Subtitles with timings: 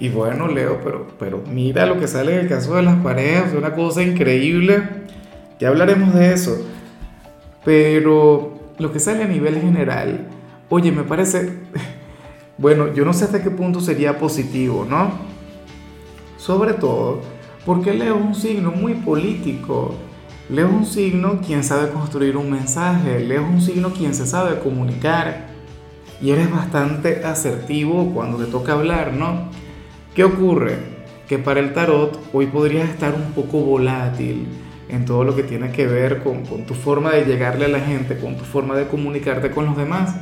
[0.00, 3.48] Y bueno, Leo, pero, pero mira lo que sale en el caso de las parejas,
[3.48, 4.82] es una cosa increíble.
[5.58, 6.56] Ya hablaremos de eso.
[7.64, 10.28] Pero lo que sale a nivel general,
[10.68, 11.52] oye, me parece,
[12.58, 15.10] bueno, yo no sé hasta qué punto sería positivo, ¿no?
[16.36, 17.20] Sobre todo
[17.68, 19.94] porque Leo es un signo muy político.
[20.48, 23.20] Leo es un signo quien sabe construir un mensaje.
[23.20, 25.48] Leo es un signo quien se sabe comunicar.
[26.22, 29.50] Y eres bastante asertivo cuando te toca hablar, ¿no?
[30.18, 30.78] ¿Qué ocurre?
[31.28, 34.48] Que para el tarot hoy podrías estar un poco volátil
[34.88, 38.18] en todo lo que tiene que ver con, tu forma de llegarle a la gente,
[38.18, 40.16] con tu forma de comunicarte con los demás.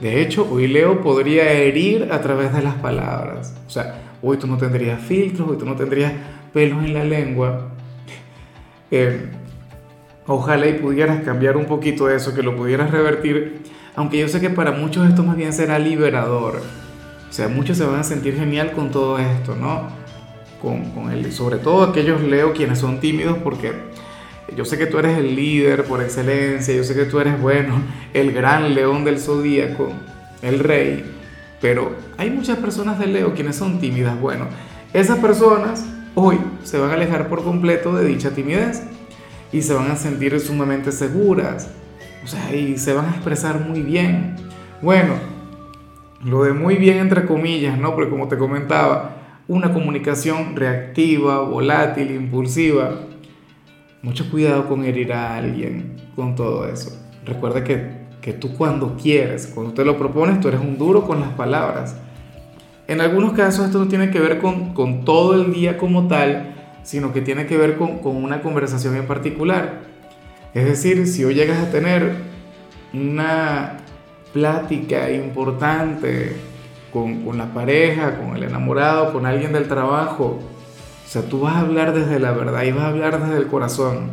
[0.00, 3.54] De hecho, hoy Leo podría herir a través de las palabras.
[3.68, 6.12] O sea, hoy tú no tendrías filtros, hoy tú no tendrías
[6.52, 7.68] pelos en la lengua.
[8.90, 9.24] Eh,
[10.26, 13.62] ojalá y pudieras cambiar un poquito eso, que lo pudieras revertir.
[13.94, 16.81] Aunque yo sé que para muchos esto más bien será liberador
[17.32, 19.88] o sea, muchos se van a sentir genial con todo esto, ¿no?
[20.60, 23.72] Con, con el, sobre todo aquellos Leo quienes son tímidos porque
[24.54, 27.76] yo sé que tú eres el líder por excelencia, yo sé que tú eres, bueno,
[28.12, 29.94] el gran león del zodíaco,
[30.42, 31.10] el rey,
[31.62, 34.20] pero hay muchas personas de Leo quienes son tímidas.
[34.20, 34.48] Bueno,
[34.92, 38.82] esas personas hoy se van a alejar por completo de dicha timidez
[39.52, 41.70] y se van a sentir sumamente seguras,
[42.22, 44.36] o sea, y se van a expresar muy bien.
[44.82, 45.14] Bueno,
[46.24, 47.94] lo de muy bien entre comillas, ¿no?
[47.94, 49.16] Porque como te comentaba,
[49.48, 53.00] una comunicación reactiva, volátil, impulsiva.
[54.02, 56.98] Mucho cuidado con herir a alguien con todo eso.
[57.24, 61.20] Recuerda que, que tú cuando quieres, cuando te lo propones, tú eres un duro con
[61.20, 61.96] las palabras.
[62.88, 66.54] En algunos casos esto no tiene que ver con, con todo el día como tal,
[66.82, 69.82] sino que tiene que ver con, con una conversación en particular.
[70.54, 72.12] Es decir, si hoy llegas a tener
[72.92, 73.78] una
[74.32, 76.36] plática importante
[76.92, 80.38] con, con, la pareja, con el enamorado, con alguien del trabajo.
[81.04, 83.46] O sea, tú vas a hablar desde la verdad y vas a hablar desde el
[83.46, 84.10] corazón.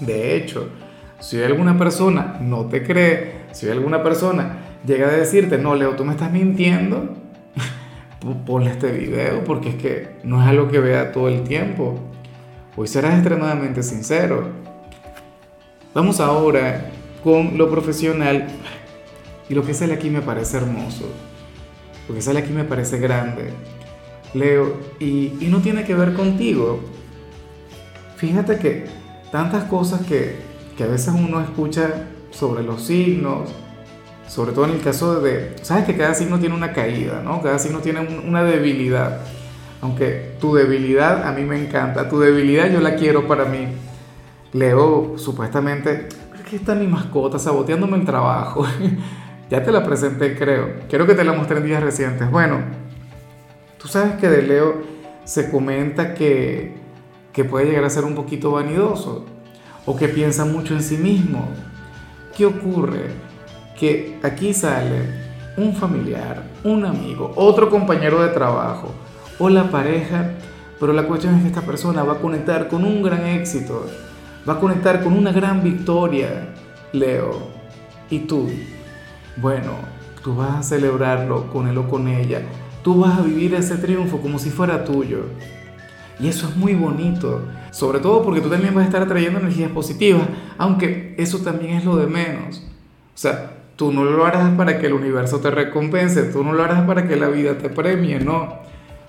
[0.00, 0.68] De hecho,
[1.20, 6.04] si alguna persona no te cree, si alguna persona llega a decirte, no, Leo, tú
[6.04, 7.14] me estás mintiendo,
[8.46, 11.98] ponle este video porque es que no es algo que vea todo el tiempo.
[12.76, 14.48] Hoy serás extremadamente sincero.
[15.94, 16.90] Vamos ahora
[17.22, 18.48] con lo profesional.
[19.48, 21.04] Y lo que sale aquí me parece hermoso.
[22.08, 23.50] Lo que sale aquí me parece grande.
[24.34, 26.80] Leo, y, no tiene que ver contigo.
[28.16, 28.86] Fíjate que
[29.30, 30.36] tantas cosas que,
[30.76, 33.50] que a veces uno escucha sobre los signos,
[34.28, 37.42] sobre todo en el caso de, sabes que cada signo tiene una caída, ¿no?
[37.42, 39.20] Cada signo tiene una debilidad.
[39.80, 43.68] Aunque tu debilidad a mí me encanta, tu debilidad yo la quiero para mí.
[44.52, 46.08] Leo, supuestamente,
[46.48, 48.66] ¿qué está mi mascota saboteándome el trabajo?
[49.54, 50.80] Ya te la presenté, creo.
[50.88, 52.28] Quiero que te la mostré en días recientes.
[52.28, 52.58] Bueno,
[53.78, 54.82] tú sabes que de Leo
[55.22, 56.74] se comenta que,
[57.32, 59.24] que puede llegar a ser un poquito vanidoso
[59.86, 61.46] o que piensa mucho en sí mismo.
[62.36, 63.10] ¿Qué ocurre?
[63.78, 65.02] Que aquí sale
[65.56, 68.92] un familiar, un amigo, otro compañero de trabajo
[69.38, 70.32] o la pareja,
[70.80, 73.86] pero la cuestión es que esta persona va a conectar con un gran éxito,
[74.48, 76.48] va a conectar con una gran victoria,
[76.92, 77.54] Leo.
[78.10, 78.50] ¿Y tú?
[79.36, 79.72] Bueno,
[80.22, 82.42] tú vas a celebrarlo con él o con ella.
[82.82, 85.24] Tú vas a vivir ese triunfo como si fuera tuyo.
[86.20, 87.42] Y eso es muy bonito,
[87.72, 90.22] sobre todo porque tú también vas a estar atrayendo energías positivas,
[90.58, 92.62] aunque eso también es lo de menos.
[93.14, 96.62] O sea, tú no lo harás para que el universo te recompense, tú no lo
[96.62, 98.60] harás para que la vida te premie, no.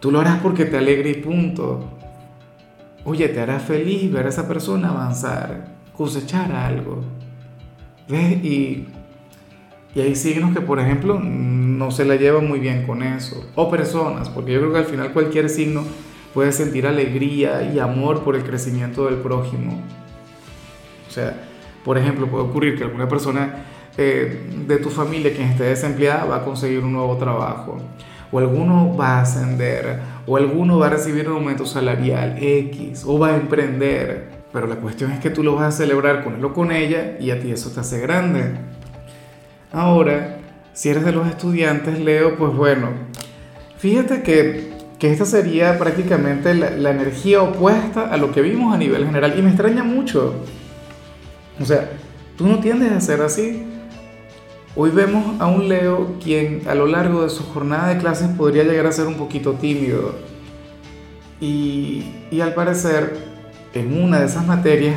[0.00, 1.84] Tú lo harás porque te alegre y punto.
[3.04, 7.02] Oye, te hará feliz ver a esa persona avanzar, cosechar algo.
[8.08, 8.44] ¿Ves?
[8.44, 8.88] Y
[9.96, 13.46] y hay signos que, por ejemplo, no se la llevan muy bien con eso.
[13.54, 15.84] O personas, porque yo creo que al final cualquier signo
[16.34, 19.80] puede sentir alegría y amor por el crecimiento del prójimo.
[21.08, 21.48] O sea,
[21.82, 23.64] por ejemplo, puede ocurrir que alguna persona
[23.96, 27.78] eh, de tu familia quien esté desempleada va a conseguir un nuevo trabajo.
[28.30, 30.00] O alguno va a ascender.
[30.26, 33.02] O alguno va a recibir un aumento salarial X.
[33.06, 34.28] O va a emprender.
[34.52, 37.16] Pero la cuestión es que tú lo vas a celebrar con él o con ella
[37.18, 38.75] y a ti eso te hace grande.
[39.76, 40.38] Ahora,
[40.72, 42.88] si eres de los estudiantes, Leo, pues bueno,
[43.78, 49.04] fíjate que que esta sería prácticamente la, energía opuesta a lo que vimos a nivel
[49.04, 49.38] general.
[49.38, 50.34] Y me extraña mucho.
[51.60, 51.90] O sea,
[52.36, 53.64] tú no tiendes a ser así.
[54.74, 58.62] Hoy vemos a un Leo quien a lo largo de su jornada de clases podría
[58.64, 60.14] llegar a ser un poquito tímido.
[61.40, 63.18] Y, y al parecer,
[63.74, 64.96] en una de esas materias,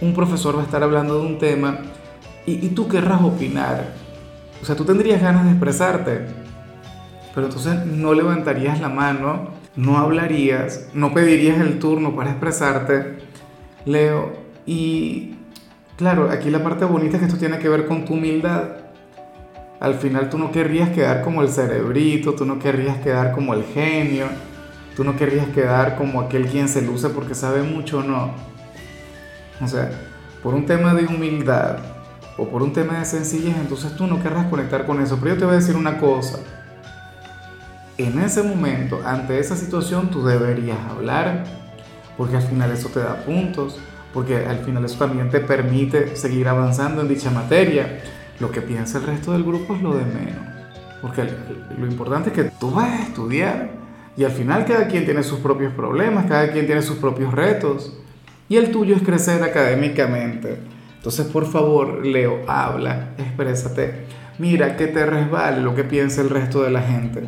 [0.00, 1.80] un profesor va a estar hablando de un tema
[2.46, 4.01] y tú querrás opinar.
[4.62, 6.26] O sea, tú tendrías ganas de expresarte
[7.34, 13.18] pero entonces no levantarías la mano, no hablarías, no pedirías el turno para expresarte,
[13.84, 14.32] Leo.
[14.66, 15.34] Y
[15.96, 18.64] claro, aquí la parte bonita es que esto tiene que ver con tu humildad.
[19.80, 23.64] Al final tú no querrías quedar como el cerebrito, tú no querrías quedar como el
[23.64, 24.26] genio,
[24.94, 28.30] tú no querrías quedar como aquel quien se luce porque sabe mucho, no.
[29.60, 29.90] O sea,
[30.42, 31.78] por un tema de humildad
[32.36, 35.18] o por un tema de sencillez, entonces tú no querrás conectar con eso.
[35.20, 36.38] Pero yo te voy a decir una cosa
[37.98, 41.44] en ese momento, ante esa situación, tú deberías hablar,
[42.16, 43.78] porque al final eso te da puntos,
[44.12, 48.00] porque al final eso también te permite seguir avanzando en dicha materia.
[48.40, 50.44] Lo que piensa el resto del grupo es lo de menos,
[51.00, 51.24] porque
[51.78, 53.70] lo importante es que tú vas a estudiar
[54.16, 57.96] y al final cada quien tiene sus propios problemas, cada quien tiene sus propios retos,
[58.48, 60.58] y el tuyo es crecer académicamente.
[61.02, 64.04] Entonces, por favor, Leo, habla, exprésate.
[64.38, 67.24] Mira que te resbale lo que piensa el resto de la gente.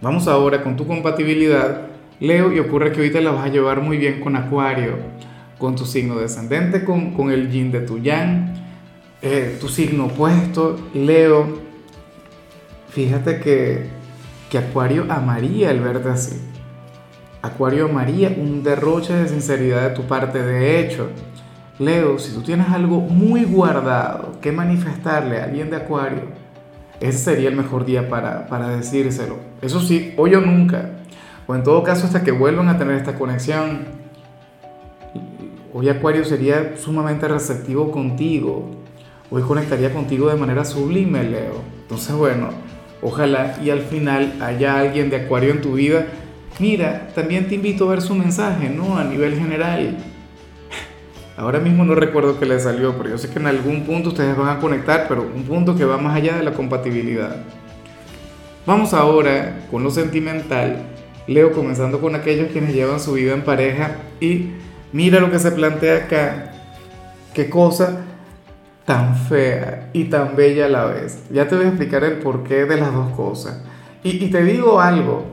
[0.00, 1.82] Vamos ahora con tu compatibilidad,
[2.18, 4.96] Leo, y ocurre que te la vas a llevar muy bien con Acuario,
[5.58, 8.52] con tu signo descendente, con, con el yin de tu yang,
[9.22, 11.46] eh, tu signo opuesto, Leo.
[12.88, 13.86] Fíjate que,
[14.50, 16.36] que Acuario amaría el verte así.
[17.42, 20.42] Acuario amaría un derroche de sinceridad de tu parte.
[20.42, 21.10] De hecho,
[21.78, 26.22] Leo, si tú tienes algo muy guardado que manifestarle a alguien de Acuario,
[27.00, 29.36] ese sería el mejor día para, para decírselo.
[29.60, 30.92] Eso sí, hoy o nunca,
[31.46, 33.84] o en todo caso hasta que vuelvan a tener esta conexión.
[35.74, 38.70] Hoy Acuario sería sumamente receptivo contigo.
[39.30, 41.60] Hoy conectaría contigo de manera sublime, Leo.
[41.82, 42.48] Entonces, bueno,
[43.02, 46.06] ojalá y al final haya alguien de Acuario en tu vida.
[46.58, 48.96] Mira, también te invito a ver su mensaje, ¿no?
[48.96, 49.98] A nivel general
[51.36, 54.34] Ahora mismo no recuerdo qué le salió, pero yo sé que en algún punto ustedes
[54.38, 57.44] van a conectar, pero un punto que va más allá de la compatibilidad.
[58.64, 60.78] Vamos ahora con lo sentimental.
[61.26, 64.52] Leo comenzando con aquellos quienes llevan su vida en pareja y
[64.92, 66.52] mira lo que se plantea acá.
[67.34, 68.00] Qué cosa
[68.86, 71.24] tan fea y tan bella a la vez.
[71.30, 73.62] Ya te voy a explicar el porqué de las dos cosas.
[74.02, 75.24] Y, y te digo algo,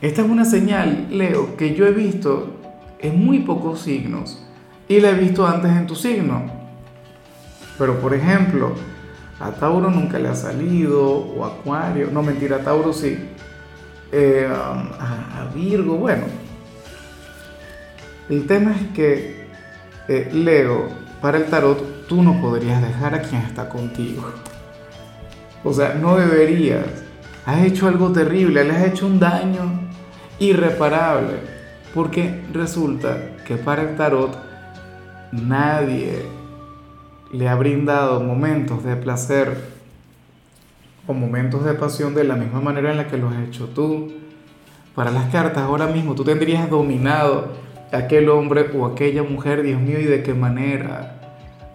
[0.00, 2.56] esta es una señal, Leo, que yo he visto
[3.00, 4.46] en muy pocos signos
[4.88, 6.42] y la he visto antes en tu signo.
[7.78, 8.74] Pero por ejemplo,
[9.40, 13.18] a Tauro nunca le ha salido, o Acuario, no mentira, a Tauro sí.
[14.12, 16.24] Eh, a, Virgo, bueno.
[18.28, 19.46] El tema es que,
[20.08, 20.88] eh, Leo,
[21.20, 24.32] para el tarot, tú no podrías dejar a quien está contigo.
[25.64, 26.86] O sea, no deberías.
[27.44, 29.90] Has hecho algo terrible, le has hecho un daño
[30.38, 31.34] irreparable.
[31.94, 34.51] Porque resulta que para el tarot
[35.32, 36.26] nadie
[37.32, 39.56] le ha brindado momentos de placer
[41.06, 44.12] o momentos de pasión de la misma manera en la que lo has hecho tú.
[44.94, 47.48] Para las cartas, ahora mismo tú tendrías dominado
[47.90, 51.18] a aquel hombre o aquella mujer, Dios mío, y de qué manera.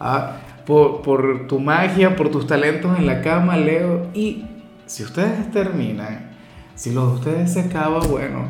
[0.00, 4.06] Ah, por, por tu magia, por tus talentos en la cama, Leo.
[4.14, 4.46] Y
[4.86, 6.30] si ustedes terminan,
[6.74, 8.46] si los de ustedes se acaba, bueno,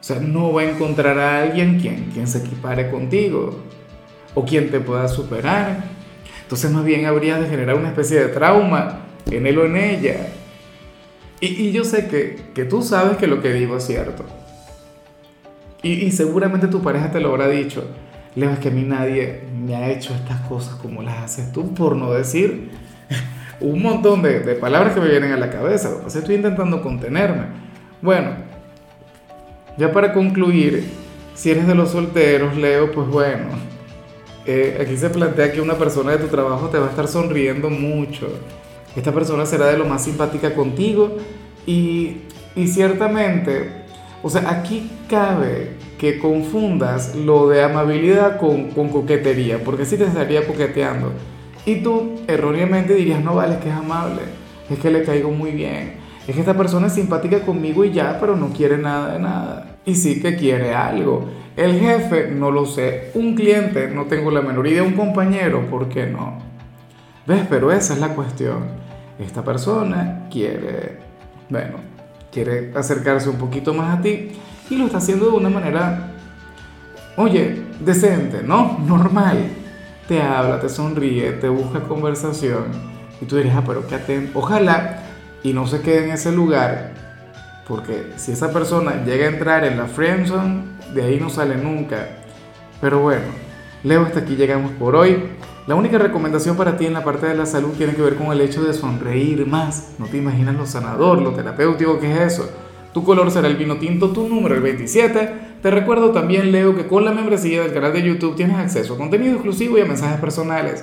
[0.00, 3.60] o sea, no va a encontrar a alguien quien, quien se equipare contigo
[4.36, 5.82] o quien te pueda superar.
[6.42, 10.28] Entonces más bien habría de generar una especie de trauma en él o en ella.
[11.40, 14.24] Y, yo sé que, que, tú sabes que lo que digo es cierto.
[15.82, 17.84] Y, y, seguramente tu pareja te lo habrá dicho.
[18.34, 21.74] Leo, es que a mí nadie me ha hecho estas cosas como las haces tú,
[21.74, 22.70] por no decir
[23.60, 25.90] un montón de, de palabras que me vienen a la cabeza.
[26.06, 27.46] estoy intentando contenerme.
[28.00, 28.30] Bueno,
[29.76, 30.84] ya para concluir,
[31.34, 33.75] si eres de los solteros, Leo, pues bueno,
[34.46, 37.70] eh, aquí se plantea que una persona de tu trabajo te va a estar sonriendo
[37.70, 38.28] mucho.
[38.94, 41.16] Esta persona será de lo más simpática contigo
[41.66, 42.18] y,
[42.54, 43.84] y ciertamente,
[44.22, 50.04] o sea, aquí cabe que confundas lo de amabilidad con, con coquetería, porque si te
[50.04, 51.12] estaría coqueteando.
[51.64, 54.22] Y tú erróneamente dirías, no vale, es que es amable,
[54.70, 55.94] es que le caigo muy bien,
[56.26, 59.76] es que esta persona es simpática conmigo y ya, pero no quiere nada de nada.
[59.84, 61.28] Y sí que quiere algo.
[61.56, 63.12] El jefe, no lo sé.
[63.14, 64.82] Un cliente, no tengo la menor idea.
[64.82, 66.38] Un compañero, ¿por qué no?
[67.26, 67.46] ¿Ves?
[67.48, 68.64] Pero esa es la cuestión.
[69.18, 70.98] Esta persona quiere...
[71.48, 71.76] Bueno,
[72.32, 74.32] quiere acercarse un poquito más a ti
[74.68, 76.10] y lo está haciendo de una manera,
[77.16, 78.78] oye, decente, ¿no?
[78.84, 79.38] Normal.
[80.08, 82.64] Te habla, te sonríe, te busca conversación
[83.20, 84.38] y tú dirías, ah, pero qué atento.
[84.38, 85.05] Ojalá
[85.46, 86.90] y no se quede en ese lugar,
[87.68, 92.08] porque si esa persona llega a entrar en la friendzone, de ahí no sale nunca.
[92.80, 93.26] Pero bueno,
[93.84, 95.22] Leo, hasta aquí llegamos por hoy.
[95.68, 98.32] La única recomendación para ti en la parte de la salud tiene que ver con
[98.32, 99.94] el hecho de sonreír más.
[100.00, 102.50] No te imaginas lo sanador, lo terapéutico que es eso.
[102.92, 105.30] Tu color será el vino tinto, tu número el 27.
[105.62, 108.98] Te recuerdo también, Leo, que con la membresía del canal de YouTube tienes acceso a
[108.98, 110.82] contenido exclusivo y a mensajes personales.